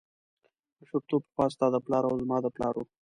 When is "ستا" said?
1.53-1.67